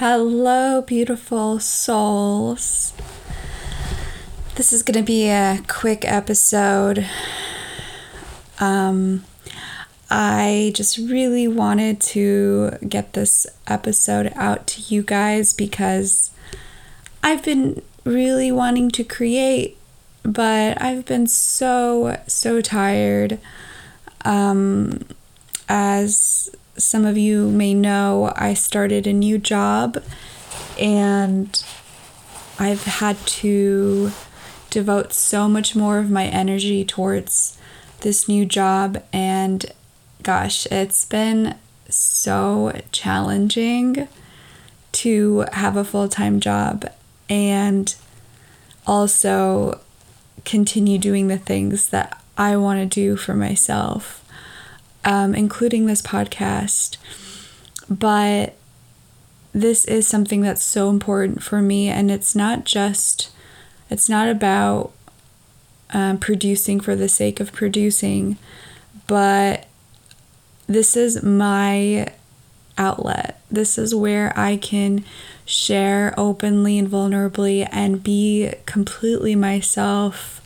[0.00, 2.92] Hello, beautiful souls.
[4.54, 7.04] This is going to be a quick episode.
[8.60, 9.24] Um,
[10.08, 16.30] I just really wanted to get this episode out to you guys because
[17.24, 19.76] I've been really wanting to create,
[20.22, 23.40] but I've been so, so tired.
[24.24, 25.00] Um,
[25.68, 30.02] as some of you may know, I started a new job
[30.78, 31.64] and
[32.58, 34.12] I've had to
[34.70, 37.58] devote so much more of my energy towards
[38.00, 39.02] this new job.
[39.12, 39.66] And
[40.22, 41.56] gosh, it's been
[41.88, 44.08] so challenging
[44.92, 46.86] to have a full time job
[47.28, 47.94] and
[48.86, 49.80] also
[50.44, 54.24] continue doing the things that I want to do for myself
[55.08, 56.98] um, including this podcast.
[57.88, 58.54] But
[59.52, 63.30] this is something that's so important for me, and it's not just,
[63.88, 64.92] it's not about
[65.94, 68.36] um, producing for the sake of producing,
[69.06, 69.66] but
[70.66, 72.12] this is my
[72.76, 73.40] outlet.
[73.50, 75.06] This is where I can
[75.46, 80.42] share openly and vulnerably and be completely myself.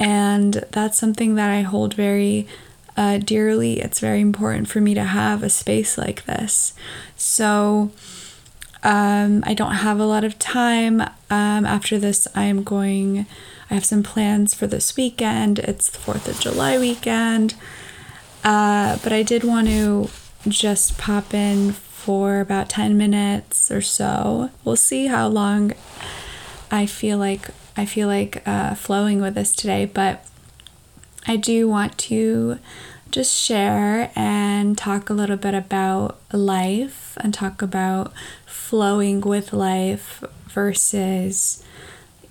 [0.00, 2.48] And that's something that I hold very
[2.96, 3.80] uh, dearly.
[3.80, 6.74] It's very important for me to have a space like this.
[7.16, 7.90] So,
[8.82, 11.00] um, I don't have a lot of time.
[11.00, 13.26] Um, after this, I'm going,
[13.70, 15.58] I have some plans for this weekend.
[15.58, 17.54] It's the 4th of July weekend.
[18.42, 20.08] Uh, but I did want to
[20.48, 24.50] just pop in for about 10 minutes or so.
[24.64, 25.72] We'll see how long
[26.70, 30.24] I feel like I feel like uh, flowing with this today, but
[31.26, 32.58] I do want to
[33.10, 38.12] just share and talk a little bit about life and talk about
[38.46, 41.64] flowing with life versus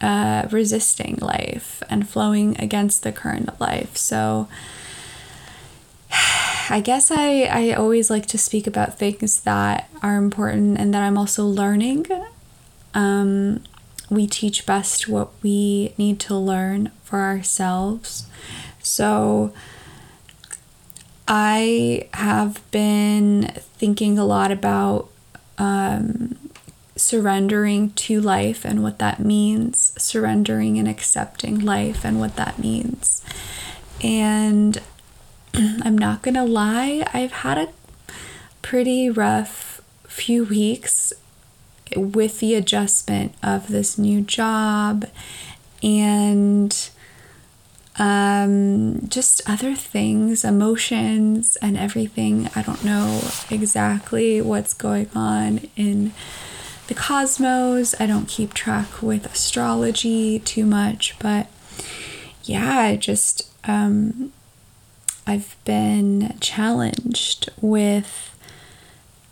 [0.00, 3.96] uh, resisting life and flowing against the current of life.
[3.96, 4.48] So,
[6.70, 11.02] I guess I, I always like to speak about things that are important and that
[11.02, 12.06] I'm also learning.
[12.94, 13.62] Um,
[14.08, 18.26] we teach best what we need to learn for ourselves.
[18.90, 19.52] So,
[21.28, 25.08] I have been thinking a lot about
[25.58, 26.50] um,
[26.96, 33.24] surrendering to life and what that means, surrendering and accepting life and what that means.
[34.02, 34.80] And
[35.54, 37.68] I'm not gonna lie, I've had a
[38.60, 41.12] pretty rough few weeks
[41.94, 45.06] with the adjustment of this new job
[45.80, 46.90] and
[48.00, 52.48] um, just other things, emotions, and everything.
[52.56, 56.12] I don't know exactly what's going on in
[56.86, 57.94] the cosmos.
[58.00, 61.48] I don't keep track with astrology too much, but
[62.44, 64.32] yeah, I just, um,
[65.26, 68.34] I've been challenged with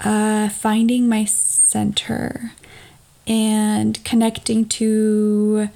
[0.00, 2.50] uh, finding my center
[3.28, 5.68] and connecting to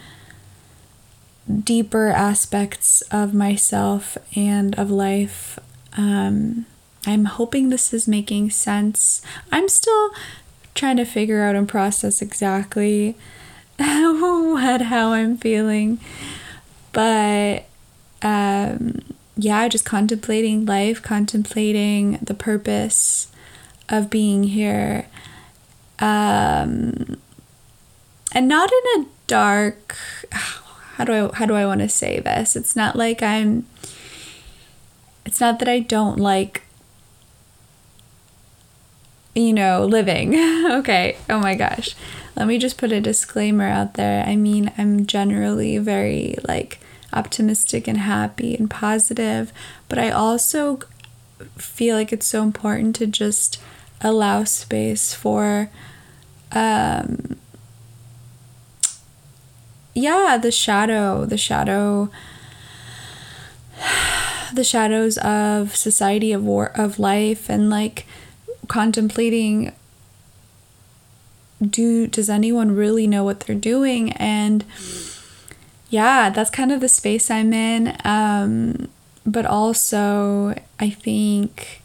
[1.59, 5.59] deeper aspects of myself and of life.
[5.97, 6.66] Um,
[7.06, 9.22] I'm hoping this is making sense.
[9.50, 10.11] I'm still
[10.75, 13.16] trying to figure out and process exactly
[13.77, 15.99] what how I'm feeling,
[16.93, 17.65] but
[18.22, 19.00] um,
[19.37, 23.28] yeah, just contemplating life, contemplating the purpose
[23.88, 25.06] of being here,
[25.99, 27.17] um,
[28.32, 29.97] and not in a dark
[31.00, 32.55] how do I how do I want to say this?
[32.55, 33.64] It's not like I'm
[35.25, 36.62] it's not that I don't like
[39.35, 40.35] you know, living.
[40.70, 41.17] okay.
[41.31, 41.94] Oh my gosh.
[42.37, 44.26] Let me just put a disclaimer out there.
[44.26, 46.81] I mean, I'm generally very like
[47.14, 49.55] optimistic and happy and positive,
[49.88, 50.81] but I also
[51.56, 53.58] feel like it's so important to just
[54.03, 55.70] allow space for
[56.53, 57.38] um
[59.94, 62.10] yeah, the shadow, the shadow
[64.52, 68.06] the shadows of society of war of life and like
[68.69, 69.72] contemplating
[71.69, 74.12] do does anyone really know what they're doing?
[74.12, 74.64] And
[75.88, 77.96] yeah that's kind of the space i'm in.
[78.04, 78.88] Um
[79.26, 81.82] but also i think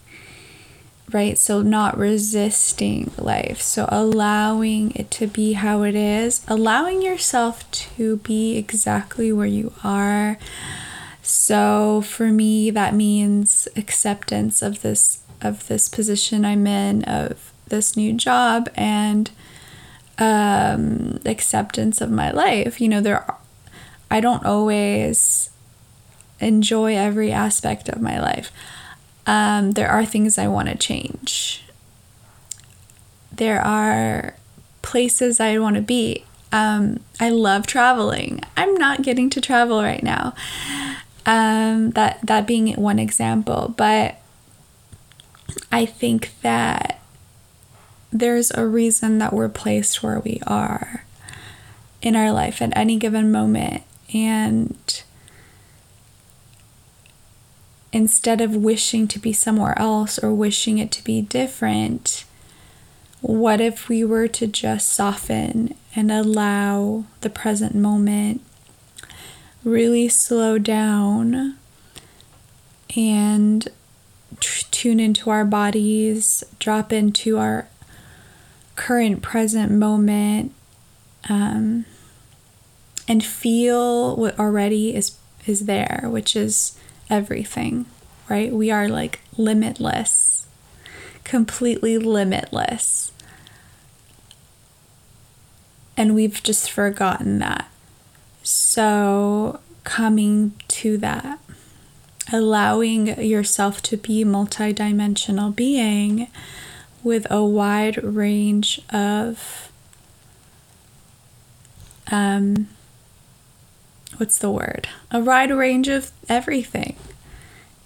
[1.12, 1.38] right?
[1.38, 3.62] So, not resisting life.
[3.62, 9.74] So, allowing it to be how it is, allowing yourself to be exactly where you
[9.84, 10.38] are.
[11.22, 17.98] So, for me, that means acceptance of this of this position I'm in of this
[17.98, 19.30] new job and
[20.18, 22.80] um, acceptance of my life.
[22.80, 23.38] You know, there, are,
[24.10, 25.50] I don't always
[26.40, 28.52] enjoy every aspect of my life.
[29.26, 31.64] Um, there are things I want to change.
[33.32, 34.36] There are
[34.82, 36.26] places I want to be.
[36.52, 38.42] Um, I love traveling.
[38.56, 40.34] I'm not getting to travel right now.
[41.26, 44.22] Um, that that being one example, but
[45.72, 47.02] I think that
[48.12, 51.04] there's a reason that we're placed where we are
[52.02, 53.82] in our life at any given moment,
[54.14, 55.04] and
[57.96, 62.26] instead of wishing to be somewhere else or wishing it to be different,
[63.22, 68.42] what if we were to just soften and allow the present moment,
[69.64, 71.56] really slow down
[72.98, 73.70] and
[74.42, 77.66] t- tune into our bodies, drop into our
[78.76, 80.52] current present moment,
[81.30, 81.86] um,
[83.08, 86.78] and feel what already is is there, which is
[87.10, 87.86] everything,
[88.30, 88.52] right?
[88.52, 90.48] We are like limitless,
[91.24, 93.12] completely limitless.
[95.98, 97.70] And we've just forgotten that.
[98.44, 101.40] So, coming to that,
[102.34, 106.28] allowing yourself to be multidimensional being
[107.02, 109.72] with a wide range of
[112.12, 112.68] um,
[114.18, 114.88] what's the word?
[115.12, 116.96] A wide range of everything,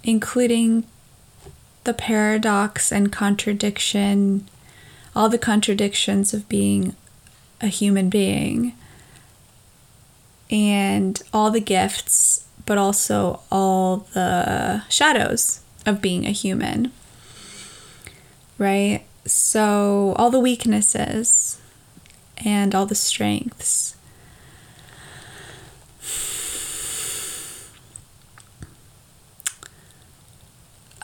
[0.04, 0.86] including
[1.84, 4.48] the paradox and contradiction,
[5.16, 6.96] all the contradictions of being
[7.62, 8.74] a human being,
[10.50, 16.92] and all the gifts, but also all the shadows of being a human.
[18.58, 19.04] Right?
[19.26, 21.60] So, all the weaknesses
[22.38, 23.96] and all the strengths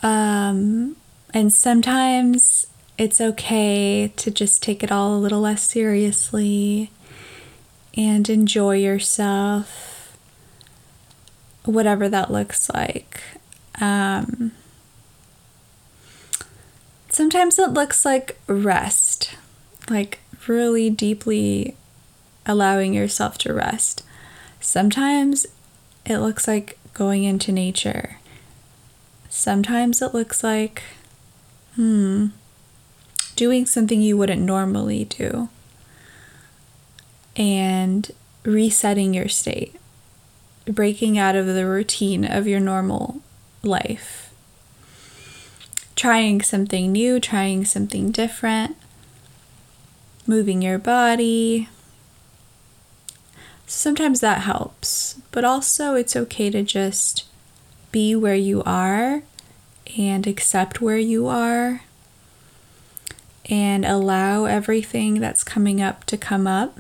[0.06, 0.98] Um,
[1.34, 6.92] and sometimes it's okay to just take it all a little less seriously
[7.98, 10.16] and enjoy yourself,
[11.64, 13.20] whatever that looks like.
[13.82, 14.52] Um,
[17.10, 19.36] sometimes it looks like rest,
[19.90, 21.76] like really deeply
[22.46, 24.04] allowing yourself to rest.
[24.60, 25.48] Sometimes
[26.06, 28.18] it looks like going into nature
[29.38, 30.82] Sometimes it looks like,
[31.76, 32.28] hmm,
[33.36, 35.50] doing something you wouldn't normally do.
[37.36, 38.10] And
[38.44, 39.76] resetting your state,
[40.66, 43.22] breaking out of the routine of your normal
[43.62, 44.34] life,
[45.98, 48.78] trying something new, trying something different,
[50.26, 51.68] moving your body.
[53.68, 57.26] Sometimes that helps, but also it's okay to just
[57.96, 59.24] be where you are
[59.96, 61.80] and accept where you are
[63.46, 66.78] and allow everything that's coming up to come up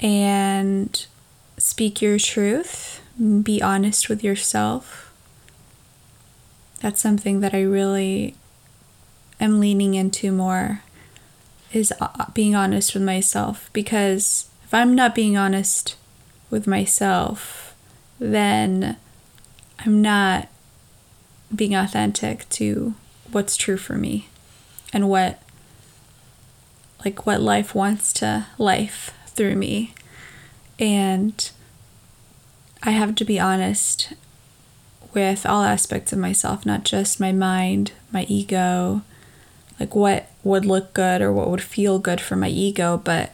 [0.00, 1.06] and
[1.56, 3.00] speak your truth,
[3.44, 5.14] be honest with yourself.
[6.80, 8.34] That's something that I really
[9.38, 10.82] am leaning into more
[11.72, 15.94] is uh, being honest with myself because if I'm not being honest
[16.50, 17.67] with myself,
[18.18, 18.96] then
[19.80, 20.48] I'm not
[21.54, 22.94] being authentic to
[23.30, 24.28] what's true for me
[24.92, 25.42] and what
[27.04, 29.94] like what life wants to life through me.
[30.78, 31.50] And
[32.82, 34.12] I have to be honest
[35.14, 39.00] with all aspects of myself not just my mind my ego
[39.80, 43.32] like what would look good or what would feel good for my ego but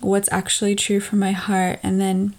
[0.00, 1.80] what's actually true for my heart.
[1.82, 2.34] And then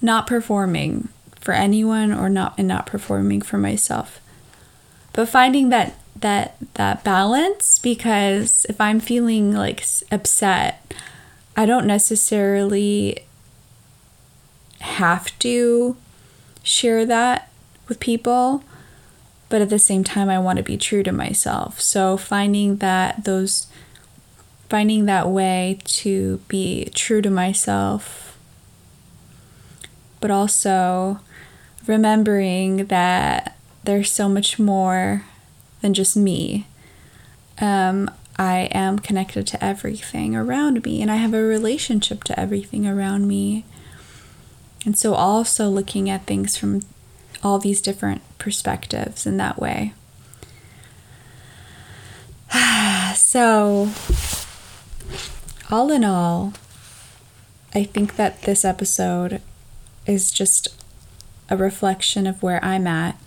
[0.00, 1.08] not performing
[1.40, 4.20] for anyone or not and not performing for myself.
[5.12, 10.94] But finding that that that balance because if I'm feeling like upset,
[11.56, 13.20] I don't necessarily
[14.80, 15.96] have to
[16.62, 17.50] share that
[17.88, 18.64] with people,
[19.48, 21.80] but at the same time I want to be true to myself.
[21.80, 23.68] So finding that those
[24.68, 28.25] finding that way to be true to myself
[30.20, 31.20] but also
[31.86, 35.24] remembering that there's so much more
[35.80, 36.66] than just me.
[37.60, 42.86] Um, I am connected to everything around me, and I have a relationship to everything
[42.86, 43.64] around me.
[44.84, 46.82] And so, also looking at things from
[47.42, 49.94] all these different perspectives in that way.
[53.14, 53.90] so,
[55.70, 56.52] all in all,
[57.74, 59.40] I think that this episode
[60.06, 60.68] is just
[61.48, 63.20] a reflection of where I'm at.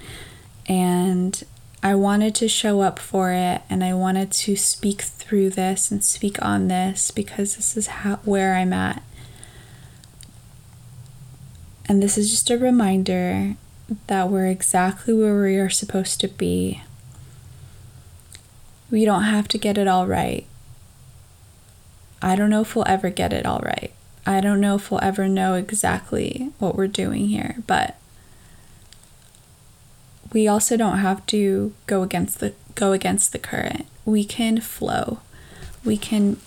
[0.67, 1.43] And
[1.81, 6.03] I wanted to show up for it and I wanted to speak through this and
[6.03, 9.01] speak on this because this is how where I'm at.
[11.85, 13.55] And this is just a reminder
[14.07, 16.83] that we're exactly where we are supposed to be.
[18.91, 20.45] We don't have to get it all right.
[22.21, 23.91] I don't know if we'll ever get it all right.
[24.25, 27.97] I don't know if we'll ever know exactly what we're doing here, but
[30.31, 33.87] we also don't have to go against the go against the current.
[34.05, 35.19] We can flow.
[35.83, 36.37] We can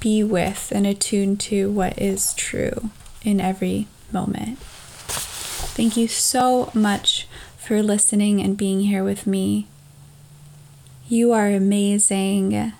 [0.00, 2.90] be with and attune to what is true
[3.22, 4.58] in every moment.
[4.58, 9.66] Thank you so much for listening and being here with me.
[11.08, 12.72] You are amazing.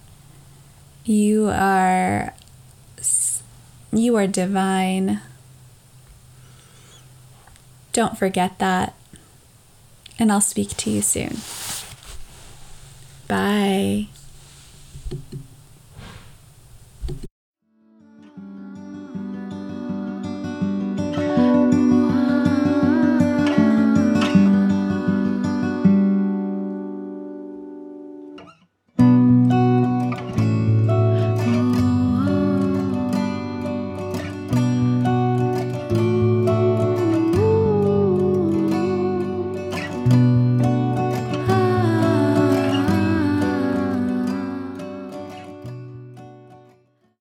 [1.04, 2.34] You are
[3.94, 5.20] you are divine.
[7.92, 8.94] Don't forget that.
[10.18, 11.38] And I'll speak to you soon.
[13.28, 14.08] Bye.